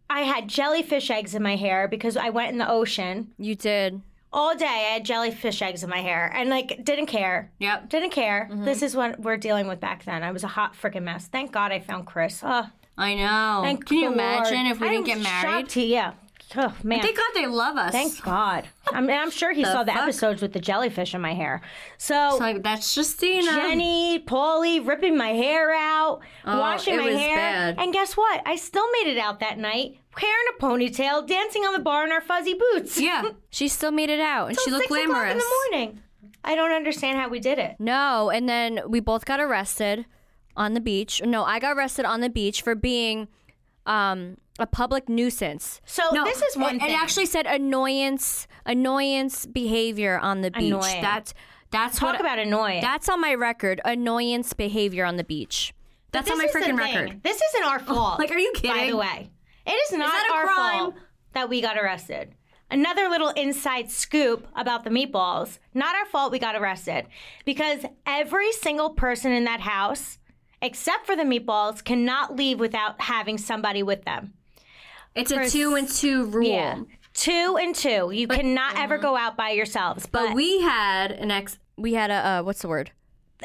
[0.10, 4.02] I had jellyfish eggs in my hair because I went in the ocean You did.
[4.34, 4.66] All day.
[4.66, 7.52] I had jellyfish eggs in my hair and like didn't care.
[7.60, 7.90] Yep.
[7.90, 8.50] Didn't care.
[8.52, 8.66] Mm-hmm.
[8.66, 10.24] This is what we're dealing with back then.
[10.24, 11.28] I was a hot freaking mess.
[11.28, 12.42] Thank God I found Chris.
[12.44, 12.68] Oh,
[12.98, 13.62] I know.
[13.64, 15.72] thank Can you the imagine if we I'm didn't get married?
[15.72, 16.14] shocked yeah.
[16.56, 17.02] Oh man.
[17.02, 17.92] Thank God they love us.
[17.92, 18.68] Thank God.
[18.92, 20.04] I mean, I'm sure he saw the fuck?
[20.04, 21.62] episodes with the jellyfish in my hair.
[21.98, 23.44] So, like that's just Deena.
[23.52, 27.36] Jenny, Paulie ripping my hair out, washing Oh, it my hair.
[27.38, 27.80] bad.
[27.80, 28.42] And guess what?
[28.46, 32.06] I still made it out that night, hair in a ponytail, dancing on the bar
[32.06, 33.00] in our fuzzy boots.
[33.00, 35.32] Yeah, she still made it out, and she looked glamorous.
[35.32, 36.00] in the morning.
[36.44, 37.78] I don't understand how we did it.
[37.80, 40.06] No, and then we both got arrested
[40.58, 41.22] on the beach.
[41.26, 43.28] No, I got arrested on the beach for being
[43.86, 45.82] um, a public nuisance.
[45.86, 46.92] So no, this is one it, thing.
[46.92, 50.74] It actually said annoyance, annoyance behavior on the beach.
[50.74, 51.02] Annoying.
[51.02, 51.34] That's
[51.72, 52.82] that's Talk what about annoying.
[52.82, 53.82] that's on my record.
[53.84, 55.74] Annoyance behavior on the beach.
[56.12, 57.22] That's on my is freaking record.
[57.24, 58.20] This isn't our fault.
[58.20, 58.78] Like, are you kidding?
[58.78, 59.32] By the way,
[59.66, 60.56] it is not a our crime?
[60.56, 60.96] fault
[61.34, 62.36] that we got arrested.
[62.70, 65.60] Another little inside scoop about the meatballs.
[65.74, 67.08] Not our fault we got arrested
[67.46, 70.18] because every single person in that house,
[70.62, 74.34] except for the meatballs, cannot leave without having somebody with them.
[75.16, 76.88] It's a two and two rule.
[77.14, 78.10] Two and two.
[78.12, 80.06] You cannot ever go out by yourselves.
[80.08, 81.60] But, But we had an ex.
[81.78, 82.92] We had a uh, what's the word?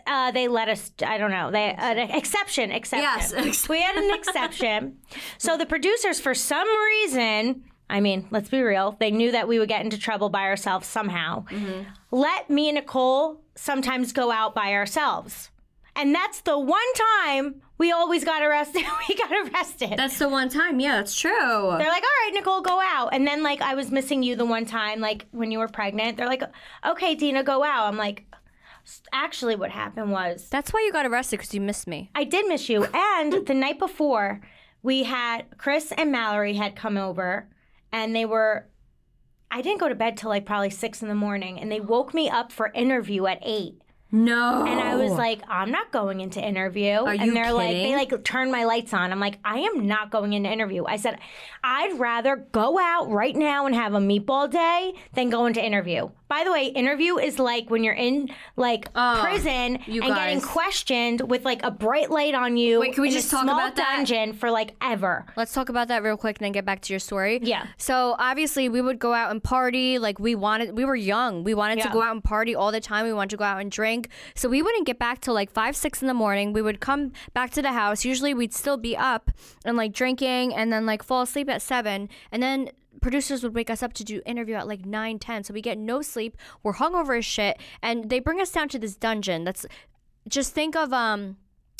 [0.07, 0.91] uh, they let us.
[1.05, 1.51] I don't know.
[1.51, 2.71] They an exception.
[2.71, 3.03] Exception.
[3.03, 4.99] Yes, ex- we had an exception.
[5.39, 9.59] so the producers, for some reason, I mean, let's be real, they knew that we
[9.59, 11.45] would get into trouble by ourselves somehow.
[11.47, 11.83] Mm-hmm.
[12.11, 15.51] Let me and Nicole sometimes go out by ourselves,
[15.99, 16.81] and that's the one
[17.27, 18.85] time we always got arrested.
[19.09, 19.95] we got arrested.
[19.97, 20.81] That's the one time.
[20.81, 21.31] Yeah, that's true.
[21.31, 23.11] they're like, all right, Nicole, go out.
[23.13, 26.17] And then, like, I was missing you the one time, like, when you were pregnant.
[26.17, 26.43] They're like,
[26.87, 27.87] okay, Deena, go out.
[27.87, 28.27] I'm like,
[29.13, 32.11] actually, what happened was That's why you got arrested because you missed me.
[32.15, 32.87] I did miss you.
[32.93, 34.41] And the night before,
[34.83, 37.49] we had Chris and Mallory had come over,
[37.93, 38.69] and they were.
[39.51, 42.13] I didn't go to bed till like probably six in the morning, and they woke
[42.13, 43.81] me up for interview at eight.
[44.11, 44.65] No.
[44.67, 46.93] And I was like, I'm not going into interview.
[46.93, 47.93] Are and you they're like, kidding?
[47.93, 49.13] they like turned my lights on.
[49.13, 50.85] I'm like, I am not going into interview.
[50.87, 51.19] I said,
[51.63, 56.09] I'd rather go out right now and have a meatball day than go into interview.
[56.29, 60.43] By the way, interview is like when you're in like oh, prison you and getting
[60.43, 62.81] questioned with like a bright light on you.
[62.81, 63.97] Wait, can we in just a talk about that?
[63.97, 65.25] dungeon for like ever.
[65.37, 67.41] Let's talk about that real quick and then get back to your story.
[67.43, 67.67] Yeah.
[67.79, 69.99] So obviously we would go out and party.
[69.99, 71.45] Like we wanted, we were young.
[71.45, 73.07] We wanted to go out and party all the time.
[73.07, 73.98] We wanted to go out and drink.
[74.35, 76.53] So we wouldn't get back till like five, six in the morning.
[76.53, 78.05] We would come back to the house.
[78.05, 79.31] Usually we'd still be up
[79.65, 82.09] and like drinking and then like fall asleep at seven.
[82.31, 85.55] And then producers would wake us up to do interview at like 9 10 so
[85.55, 88.97] we get no sleep we're hungover as shit and they bring us down to this
[88.97, 89.65] dungeon that's
[90.29, 91.37] just think of um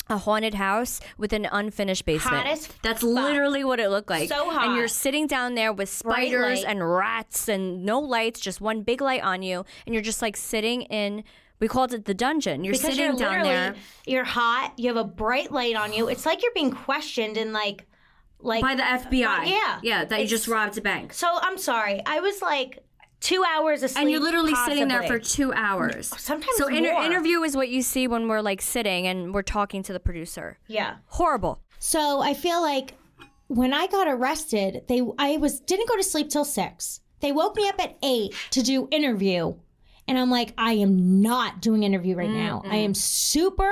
[0.09, 2.37] a haunted house with an unfinished basement.
[2.37, 3.11] Hot as That's fuck.
[3.11, 4.27] literally what it looked like.
[4.27, 4.67] So hot.
[4.67, 9.01] And you're sitting down there with spiders and rats and no lights, just one big
[9.01, 11.23] light on you, and you're just like sitting in.
[11.59, 12.63] We called it the dungeon.
[12.63, 16.07] You're Because sitting you're down there you're hot, you have a bright light on you.
[16.07, 17.85] It's like you're being questioned and like
[18.39, 19.47] like by the FBI.
[19.47, 19.79] yeah.
[19.83, 22.01] yeah, that you just robbed a bank, So I'm sorry.
[22.05, 22.79] I was like
[23.19, 24.01] two hours asleep.
[24.03, 26.07] and you're literally sitting there for two hours.
[26.17, 29.83] Sometimes So inter- interview is what you see when we're like sitting and we're talking
[29.83, 30.57] to the producer.
[30.67, 30.95] Yeah.
[31.07, 31.61] Horrible.
[31.79, 32.93] So I feel like
[33.47, 37.01] when I got arrested, they I was didn't go to sleep till six.
[37.19, 39.55] They woke me up at eight to do interview,
[40.09, 42.63] and I'm like, I am not doing interview right now.
[42.65, 43.71] I am super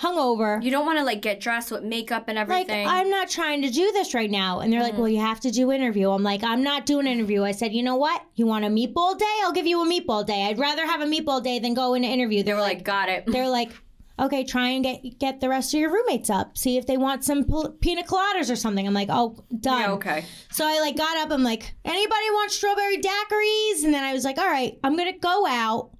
[0.00, 0.62] hungover.
[0.62, 2.86] You don't want to like get dressed with makeup and everything.
[2.86, 2.94] like.
[2.94, 4.60] I'm not trying to do this right now.
[4.60, 4.98] And they're like, mm.
[4.98, 6.10] well, you have to do interview.
[6.10, 7.44] I'm like, I'm not doing interview.
[7.44, 8.24] I said, you know what?
[8.34, 9.38] You want a meatball day?
[9.42, 10.44] I'll give you a meatball day.
[10.44, 12.42] I'd rather have a meatball day than go into interview.
[12.42, 13.24] they were like, got it.
[13.26, 13.70] they're like,
[14.18, 16.56] okay, try and get get the rest of your roommates up.
[16.58, 18.86] See if they want some pil- pina coladas or something.
[18.86, 19.80] I'm like, oh, done.
[19.80, 20.24] Yeah, okay.
[20.50, 21.30] So I like got up.
[21.30, 23.84] I'm like, anybody want strawberry daiquiris?
[23.84, 25.90] And then I was like, all right, I'm gonna go out.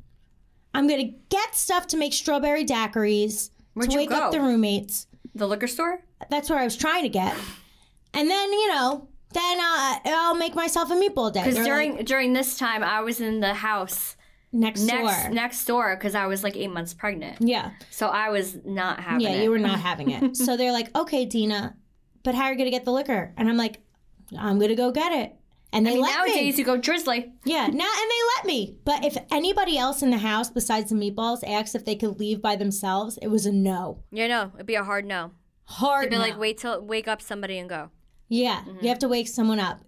[0.75, 5.07] I'm gonna get stuff to make strawberry daiquiris Where'd to you wake up the roommates.
[5.35, 6.01] The liquor store?
[6.31, 7.37] That's where I was trying to get.
[8.15, 11.45] And then you know, then uh, I'll make myself a meatball day.
[11.45, 14.17] Because during like, during this time, I was in the house
[14.53, 15.31] next, next door.
[15.33, 17.37] next door because I was like eight months pregnant.
[17.41, 17.71] yeah.
[17.91, 19.43] So I was not having Yeah, it.
[19.45, 20.37] you were not having it.
[20.37, 21.77] so they're like, okay, Deena,
[22.23, 23.33] but how are you going to get the liquor?
[23.37, 23.81] And I'm like,
[24.39, 25.35] I'm going to go get it.
[25.73, 26.59] And they I mean, let nowadays me.
[26.61, 27.31] you go Drizly.
[27.45, 28.79] Yeah, now and they let me.
[28.87, 32.41] But if anybody else in the house besides the meatballs asked if they could leave
[32.41, 34.03] by themselves, it was a no.
[34.11, 35.33] Yeah, no, it'd be a hard no.
[35.65, 36.23] Hard It'd be no.
[36.23, 37.91] like wait till wake up somebody and go.
[38.31, 38.79] Yeah, Mm-hmm.
[38.83, 39.81] you have to wake someone up.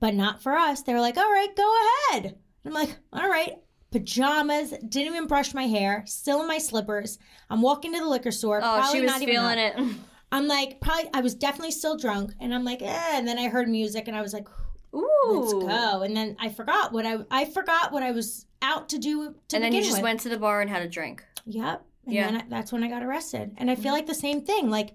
[0.00, 0.80] But not for us.
[0.84, 1.76] They were like, all right, go
[2.12, 2.36] ahead.
[2.64, 3.56] I'm like, all right.
[3.90, 7.18] Pajamas, didn't even brush my hair, still in my slippers.
[7.48, 8.58] I'm walking to the liquor store.
[8.58, 9.76] Oh, probably she was not feeling it.
[10.32, 12.32] I'm like, probably, I was definitely still drunk.
[12.40, 13.10] And I'm like, eh.
[13.18, 14.46] And then I heard music and I was like,
[14.94, 15.08] Ooh.
[15.28, 16.02] let's go.
[16.02, 19.56] And then I forgot what I, I forgot what I was out to do to
[19.56, 20.02] And then you just with.
[20.02, 21.24] went to the bar and had a drink.
[21.46, 21.84] Yep.
[22.06, 22.40] And Yeah.
[22.42, 23.52] I, that's when I got arrested.
[23.56, 24.70] And I feel like the same thing.
[24.70, 24.92] Like,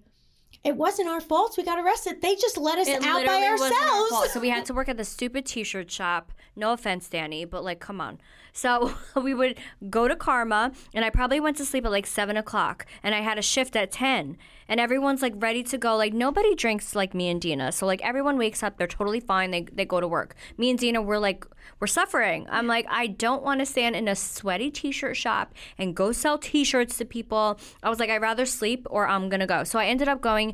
[0.64, 2.22] it wasn't our fault we got arrested.
[2.22, 4.10] They just let us It out by our ourselves.
[4.10, 4.30] fault.
[4.30, 6.32] So we had to work at the stupid t-shirt shop.
[6.56, 8.20] No offense, Danny, but like, come on.
[8.54, 9.58] So we would
[9.90, 13.20] go to Karma, and I probably went to sleep at like seven o'clock, and I
[13.20, 14.38] had a shift at ten,
[14.70, 15.98] and everyone's like ready to go.
[15.98, 19.52] Like nobody drinks like me and Deena, so like everyone wakes up, they're totally fine.
[19.52, 20.36] They they go to work.
[20.58, 21.46] Me and Deena, we're like
[21.82, 22.48] we're suffering.
[22.50, 26.38] I'm like I don't want to stand in a sweaty t-shirt shop and go sell
[26.38, 27.60] t-shirts to people.
[27.84, 29.66] I was like I'd rather sleep or I'm gonna go.
[29.66, 30.54] So I ended up going.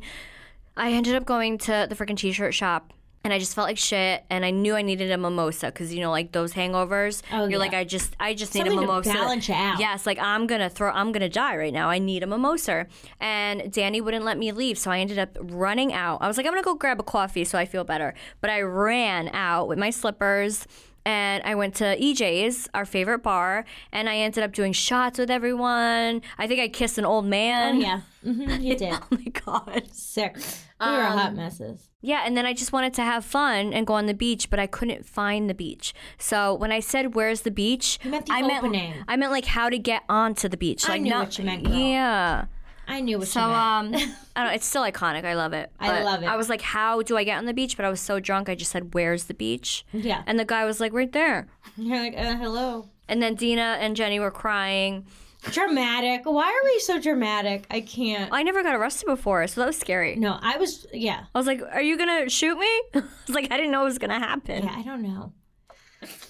[0.76, 4.24] I ended up going to the freaking t-shirt shop and I just felt like shit
[4.30, 7.50] and I knew I needed a mimosa cuz you know like those hangovers Oh, you're
[7.52, 7.56] yeah.
[7.58, 9.12] like I just I just need Something a to mimosa.
[9.12, 9.78] balance you out.
[9.78, 11.88] Yes, like I'm to throw I'm to die right now.
[11.88, 12.86] I need a mimosa.
[13.20, 16.18] And Danny wouldn't let me leave, so I ended up running out.
[16.20, 18.14] I was like I'm to go grab a coffee so I feel better.
[18.40, 20.66] But I ran out with my slippers
[21.04, 25.30] and I went to EJ's, our favorite bar, and I ended up doing shots with
[25.30, 26.22] everyone.
[26.38, 27.76] I think I kissed an old man.
[27.76, 28.00] Oh, yeah.
[28.24, 28.92] hmm you did.
[28.94, 29.82] Oh my god.
[29.92, 30.36] Sick.
[30.36, 31.88] We were Um, hot messes.
[32.00, 34.58] Yeah, and then I just wanted to have fun and go on the beach, but
[34.58, 35.94] I couldn't find the beach.
[36.18, 38.90] So when I said "Where's the beach," You meant the I opening.
[38.90, 40.84] meant I meant like how to get onto the beach.
[40.88, 41.74] I Like knew not, what you meant, girl.
[41.76, 42.44] Yeah.
[42.92, 43.94] I knew what So you meant.
[43.94, 43.94] um,
[44.36, 44.50] I don't.
[44.50, 45.24] know, It's still iconic.
[45.24, 45.70] I love it.
[45.80, 46.26] I But love it.
[46.26, 47.76] I was like, how do I get on the beach?
[47.76, 50.22] But I was so drunk, I just said, "Where's the beach?" yeah.
[50.26, 52.88] And the guy was like, "Right there." You're like, uh, hello.
[53.08, 55.06] And then Deena and Jenny were crying.
[55.50, 56.22] Dramatic.
[56.24, 57.66] Why are we so dramatic?
[57.70, 58.32] I can't.
[58.32, 60.14] I never got arrested before, so that was scary.
[60.14, 61.24] No, I was, yeah.
[61.34, 63.86] I was like, "Are you gonna shoot me?" I was like, "I didn't know it
[63.86, 65.32] was gonna happen." Yeah, I don't know.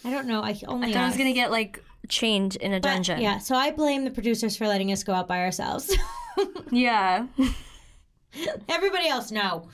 [0.04, 0.42] I don't know.
[0.42, 1.18] I only I thought I was asked.
[1.18, 3.20] gonna get like chained in a But, dungeon.
[3.20, 5.94] Yeah, so I blame the producers for letting us go out by ourselves.
[6.70, 7.26] Yeah.
[8.68, 9.68] Everybody else, no.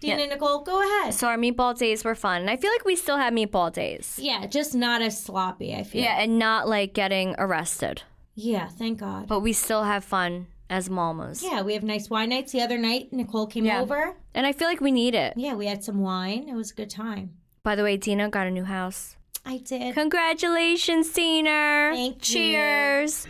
[0.00, 0.22] Deena Yeah.
[0.22, 1.12] and Nicole, go ahead.
[1.12, 2.40] So our meatball days were fun.
[2.40, 4.18] And I feel like we still have meatball days.
[4.20, 6.02] Yeah, just not as sloppy, I feel.
[6.02, 8.02] Yeah, and not like getting arrested.
[8.34, 9.26] Yeah, thank God.
[9.26, 11.42] but we still have fun as mamas.
[11.42, 12.52] yeah, we have nice wine nights.
[12.52, 13.82] The other night, Nicole came Yeah.
[13.82, 14.16] over.
[14.34, 15.34] And I feel like we need it.
[15.36, 16.48] Yeah, we had some wine.
[16.48, 17.34] It was a good time.
[17.62, 19.16] By the way, Deena got a new house.
[19.44, 19.94] I did.
[19.94, 21.90] Congratulations, Deena.
[21.94, 22.34] Thank you.
[22.34, 23.26] Cheers.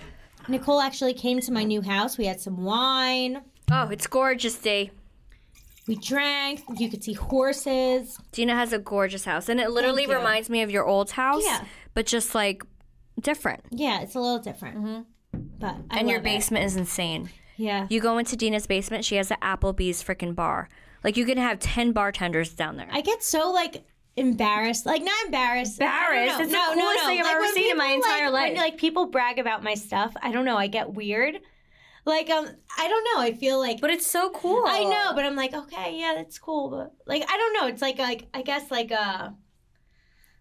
[0.48, 2.18] Nicole actually came to my new house.
[2.18, 3.42] We had some wine.
[3.70, 4.90] Oh, it's gorgeous, day.
[5.86, 6.62] We drank.
[6.76, 8.18] You could see horses.
[8.32, 11.64] Deena has a gorgeous house, and it literally reminds me of your old house, Yeah.
[11.94, 12.62] but just like
[13.20, 13.62] different.
[13.70, 14.78] Yeah, it's a little different.
[14.78, 15.04] Mhm.
[15.58, 16.30] But I and your love it.
[16.30, 17.30] basement is insane.
[17.56, 17.86] Yeah.
[17.90, 20.68] You go into Deena's basement, she has an Applebee's freaking bar.
[21.04, 22.88] Like you can have ten bartenders down there.
[22.90, 23.84] I get so like
[24.16, 25.80] embarrassed, like not embarrassed.
[25.80, 26.40] Embarrassed?
[26.40, 26.70] It's know.
[26.70, 27.08] the no, coolest no, no.
[27.08, 28.52] thing I've Like, ever seen in my people, entire like, life.
[28.52, 30.56] When like people brag about my stuff, I don't know.
[30.56, 31.40] I get weird.
[32.06, 32.46] Like um,
[32.78, 33.22] I don't know.
[33.22, 33.80] I feel like.
[33.80, 34.64] but it's so cool.
[34.66, 37.66] I know, but I'm like, okay, yeah, that's cool, but like, I don't know.
[37.68, 39.30] It's like, like, I guess, like, uh,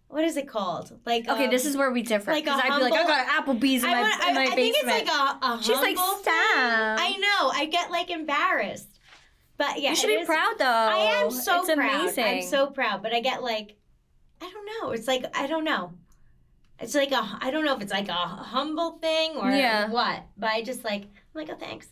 [0.07, 0.97] what is it called?
[1.05, 2.31] Like, Okay, um, this is where we differ.
[2.31, 4.75] like I'd be like, I got Applebee's in I, my, in my I, I think
[4.79, 6.33] it's like a, a She's like, humble thing.
[6.33, 7.49] "Stop." I know.
[7.53, 8.98] I get like embarrassed,
[9.59, 10.65] but yeah, you should be is- proud though.
[10.65, 12.01] I am so it's proud.
[12.01, 12.23] amazing.
[12.23, 13.75] I'm so proud, but I get like,
[14.41, 14.91] I don't know.
[14.91, 15.93] It's like I don't know.
[16.79, 19.89] It's like a I don't know if it's like a humble thing or Yeah.
[19.89, 21.87] what, but I just like I'm like oh thanks,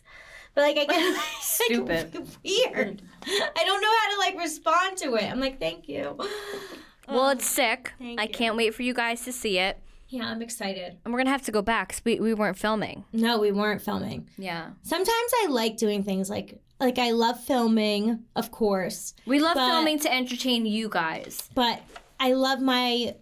[0.54, 2.12] but like I get like, Stupid.
[2.44, 3.02] weird.
[3.26, 5.24] I don't know how to like respond to it.
[5.24, 6.16] I'm like thank you.
[7.08, 7.92] well, it's um, sick.
[7.98, 8.30] Thank I you.
[8.30, 9.78] can't wait for you guys to see it.
[10.08, 10.96] Yeah, I'm excited.
[11.04, 13.04] And we're gonna have to go back because we, we weren't filming.
[13.12, 14.26] No, we weren't filming.
[14.38, 14.70] Yeah.
[14.82, 19.68] Sometimes I like doing things like like I love filming, of course, We love But-
[19.68, 21.48] filming to entertain you guys.
[21.54, 21.80] but
[22.20, 23.14] I love my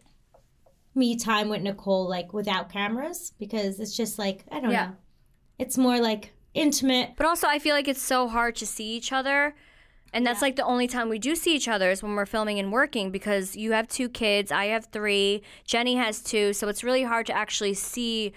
[0.94, 4.86] me time with Nicole like without cameras because it's just like I don't Yeah.
[4.86, 4.92] know.
[5.58, 7.10] It's more like intimate.
[7.16, 9.54] But also, I feel like it's so hard to see each other.
[10.12, 12.58] And that's like the only time we do see each other is when we're filming
[12.58, 16.52] and working because you have two kids, I have three, Jenni has two.
[16.54, 18.32] So it's really hard to actually see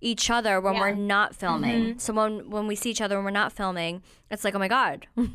[0.00, 0.80] each other when Yeah.
[0.80, 1.84] we're not filming.
[1.84, 1.98] Mm-hmm.
[1.98, 4.68] So when, when we see each other when we're not filming, it's like, oh my
[4.68, 5.06] God.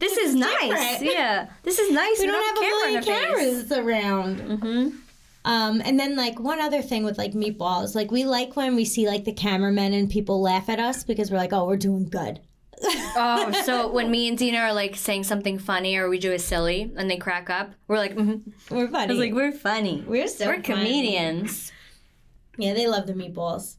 [0.00, 0.60] This is nice.
[0.60, 1.02] different.
[1.02, 1.48] Yeah.
[1.62, 2.18] This is nice.
[2.18, 4.36] We We don't have a camera in million cameras around.
[4.40, 4.88] Mm-hmm.
[5.44, 8.84] Um, and then like one other thing with like meatballs, like we like when we
[8.84, 12.04] see like the cameramen and people laugh at us because we're like, oh, we're doing
[12.08, 12.40] good.
[13.16, 16.38] Oh, so when me and Deena are like saying something funny or we do a
[16.38, 18.74] silly and they crack up, we're like, mm-hmm.
[18.74, 19.04] We're funny.
[19.04, 20.04] I was like, we're funny.
[20.06, 20.62] we're so We're funny.
[20.62, 21.72] comedians.
[22.58, 23.76] Yeah, they love the meatballs.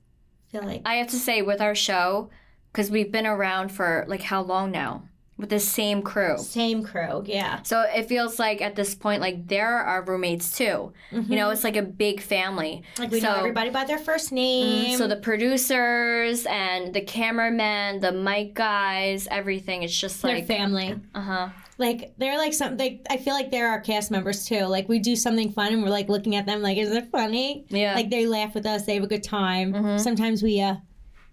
[0.50, 2.30] I feel like I have to say, with our show,
[2.72, 5.04] because we've been around for like how long now?
[5.38, 6.38] With the same crew.
[6.38, 7.24] same crew.
[7.26, 7.62] Yeah.
[7.62, 10.92] So it feels like at this point, like they're our roommates too.
[11.12, 12.84] You know, it's like a big family.
[12.98, 14.98] Like we so, know everybody by their first name.
[14.98, 19.84] So the producers and the cameramen, the mic guys, everything.
[19.84, 21.00] It's just like, family.
[21.16, 21.50] uh huh.
[21.80, 22.78] Like they're like some.
[22.78, 24.66] They, I feel like they're our cast members too.
[24.66, 27.66] Like we do something fun and we're like looking at them like, is it funny?
[27.70, 27.96] Yeah.
[27.96, 28.86] Like they laugh with us.
[28.86, 29.98] They have a good time.
[29.98, 30.76] Sometimes we uh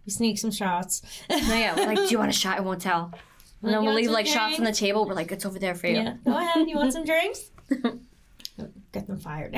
[0.07, 1.03] we sneak some shots.
[1.29, 1.75] No, yeah.
[1.77, 2.57] We're like, do you want a shot?
[2.57, 3.13] I won't tell.
[3.63, 5.05] And then we'll leave like shots on the table.
[5.07, 5.97] We're like, it's over there for you.
[5.97, 6.15] yeah.
[6.25, 6.69] Go ahead.
[6.69, 7.51] You want some drinks?
[8.93, 9.55] Get them fired.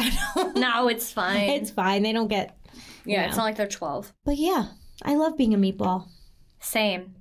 [0.56, 1.50] No, it's fine.
[1.50, 2.02] it's fine.
[2.02, 2.58] They don't get.
[3.04, 4.12] yeah, it's not like they're 12.
[4.24, 4.68] But yeah,
[5.04, 6.08] I love being a meatball.
[6.60, 7.14] Same.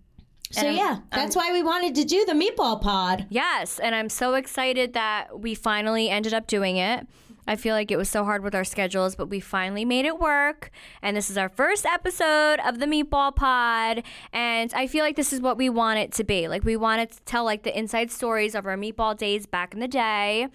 [0.52, 3.26] So And I'm- yeah, that's why we wanted to do the meatball pod.
[3.30, 7.06] Yes, and I'm so excited that we finally ended up doing it.
[7.50, 10.20] I feel like it was so hard with our schedules, but we finally made it
[10.20, 10.70] work.
[11.02, 14.04] And this is our first episode of the Meatball Pod.
[14.34, 16.50] And I feel like this is what we want it to be.
[16.50, 19.80] Like, we wanted to tell, like, the inside stories of our meatball days back in
[19.80, 20.50] the day.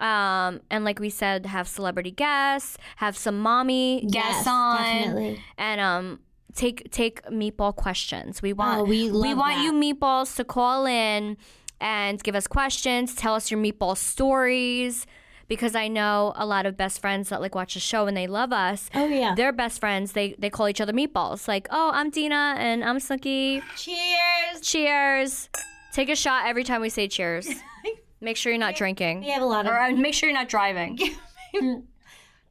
[0.00, 5.40] Um, and like we said, have celebrity guests, have some mommy guests on, definitely.
[5.58, 6.18] and um,
[6.54, 8.42] take take meatball questions.
[8.42, 9.64] We want Oh, we love want that.
[9.64, 11.36] you meatballs to call in
[11.80, 15.06] and give us questions, tell us your meatball stories.
[15.48, 18.26] Because I know a lot of best friends that like watch the show and they
[18.26, 18.88] love us.
[18.94, 19.34] Oh yeah.
[19.34, 20.12] They're best friends.
[20.12, 21.46] They they call each other meatballs.
[21.46, 23.60] Like, oh, I'm Deena and I'm Snooki.
[23.76, 24.60] Cheers.
[24.62, 25.48] Cheers.
[25.92, 27.48] Take a shot every time we say cheers.
[28.22, 29.20] Make sure you're not drinking.
[29.20, 29.72] We have a lot of.
[29.72, 30.96] Or uh, make sure you're not driving.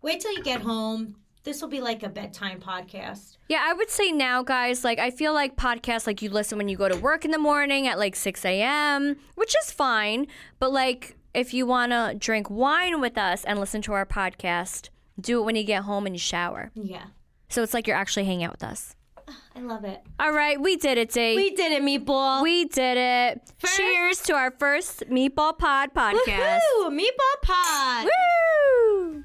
[0.01, 1.15] Wait till you get home.
[1.43, 3.37] This will be like a bedtime podcast.
[3.49, 6.69] Yeah, I would say now, guys, like, I feel like podcasts, like, you listen when
[6.69, 10.27] you go to work in the morning at like 6 a.m., which is fine.
[10.59, 14.89] But, like, if you want to drink wine with us and listen to our podcast,
[15.19, 16.69] do it when you get home and you shower.
[16.75, 17.05] Yeah.
[17.49, 18.95] So it's like you're actually hanging out with us.
[19.55, 20.01] I love it.
[20.19, 21.35] All right, we did it, Dee.
[21.35, 22.43] We did it, meatball.
[22.43, 23.41] We did it.
[23.57, 26.59] First- Cheers to our first Meatball Pod podcast.
[26.77, 26.89] Woo!
[26.91, 28.05] Meatball pod.
[28.05, 29.23] Woo!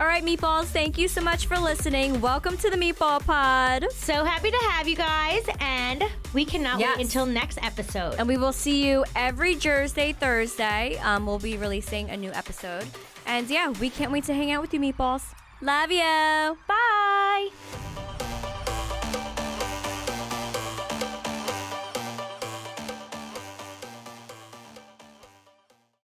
[0.00, 2.22] All right, Meatballs, thank you so much for listening.
[2.22, 3.84] Welcome to the Meatball Pod.
[3.92, 6.96] So happy to have you guys, and we cannot Yes.
[6.96, 8.14] wait until next episode.
[8.18, 10.96] And we will see you every Jersey, Thursday.
[11.02, 12.86] Um, we'll be releasing a new episode.
[13.26, 15.34] And yeah, we can't wait to hang out with you, Meatballs.
[15.60, 16.56] Love you.
[16.66, 18.09] Bye.